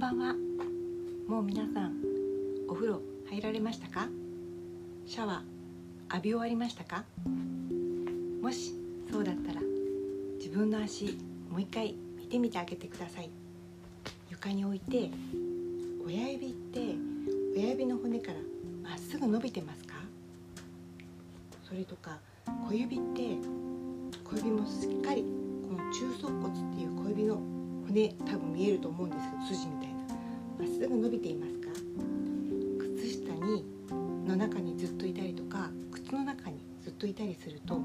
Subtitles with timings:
[0.00, 0.34] んばんは。
[1.28, 1.92] もう皆さん
[2.66, 4.08] お風呂入られましたか？
[5.04, 7.04] シャワー浴び終わりましたか？
[8.40, 8.72] もし
[9.12, 9.60] そうだったら
[10.38, 11.18] 自分の足
[11.50, 13.28] もう一回見てみてあげてください。
[14.30, 15.10] 床に置いて
[16.06, 16.80] 親指って
[17.54, 18.38] 親指の骨から
[18.82, 19.96] まっすぐ伸びてますか？
[21.62, 22.20] それとか
[22.70, 23.36] 小指って
[24.24, 25.26] 小指もしっかり
[25.68, 27.38] この中足骨っていう小指の
[27.86, 29.89] 骨多分見えると思うんですけど筋みたい
[30.60, 31.68] まっすぐ伸びていますか？
[32.98, 33.64] 靴下に
[34.26, 37.80] の中にずっといたりとか靴の中にずっといたりすると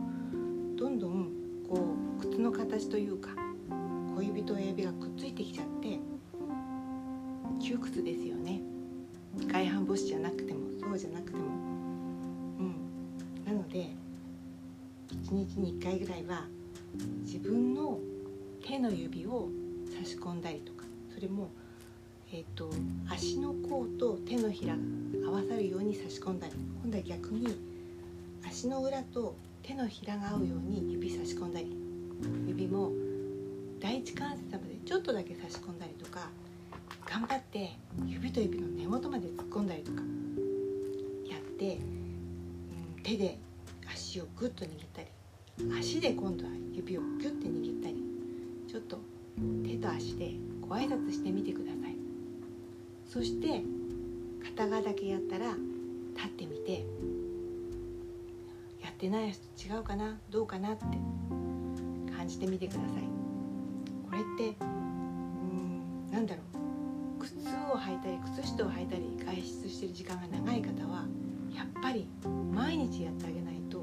[0.76, 1.32] どんどん
[1.70, 3.30] こう靴の形というか
[4.18, 6.00] 小指と親指がくっついてきちゃって
[7.62, 8.62] 窮屈ですよね。
[9.48, 11.44] 外反母趾じゃなくてもそうじゃなくても。
[12.60, 12.76] うん。
[13.46, 13.88] なので
[15.10, 16.46] 1日に1回ぐらいは
[17.24, 18.00] 自分の
[18.66, 19.49] 手の指を
[19.98, 20.84] 差し込んだりとか
[21.14, 21.49] それも、
[22.36, 22.70] えーと、
[23.10, 24.82] 足の甲と手のひらが
[25.30, 27.55] 合わさるように差し込んだり今度は逆に
[28.46, 31.74] 足の裏と手のひらが合うように指差し込んだり
[32.46, 32.92] 指も
[33.80, 36.27] 第一関節までちょっとだけ差し込んだりとか
[37.10, 37.72] 頑張って
[38.05, 40.02] 指と指の根元まで突っ込んだりとか
[41.32, 43.38] やって、うん、手で
[43.90, 47.96] 足をグッと握ったり足で今度は指をギュッて握ったり
[48.70, 48.99] ちょっと
[49.66, 51.85] 手と足でご挨拶してみてください。
[53.16, 53.63] そして
[54.44, 55.46] 片側だけやったら
[56.18, 56.85] 立ってみて
[58.84, 60.84] やってない人違うかなどうかなって
[62.13, 62.90] 感じてみてください。
[64.09, 66.41] これってうんなんだろ
[67.22, 67.24] う。
[67.24, 67.36] 靴
[67.72, 71.06] を履いたり靴下を履いたり外出してる時間が長い方は
[71.56, 72.09] やっぱり
[72.53, 73.81] 毎日やってあげないと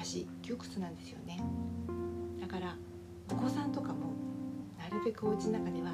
[0.00, 1.40] 足窮屈なんですよね。
[2.40, 2.74] だから
[3.30, 4.12] お子さんとかも
[4.76, 5.92] なるべくお家の中では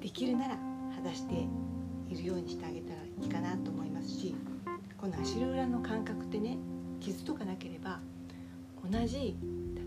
[0.00, 0.69] できるなら
[1.02, 1.46] 裸して
[2.08, 4.34] いるようにしてあげたらいいかなと思いますし
[4.98, 6.58] この足裏の感覚ってね
[7.00, 8.00] 傷とかなければ
[8.90, 9.36] 同じ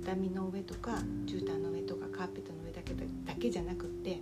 [0.04, 0.92] 畳の上とか
[1.26, 4.20] 絨毯の上とかカーペットの上だけだけじゃなくって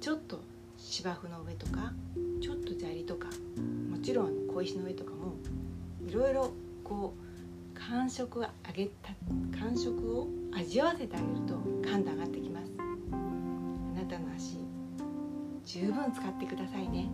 [0.00, 0.40] ちょっと
[0.76, 1.92] 芝生の上とか
[2.40, 3.28] ちょっと砂利とか
[3.90, 5.34] もちろん小石の上とかも
[6.06, 9.12] いろいろこう感触を上げた
[9.58, 11.54] 感触を味わわせてあげると
[11.88, 12.72] 感度上がってきます。
[12.72, 14.58] あなたの足
[15.72, 17.06] 十分使ってくださいね。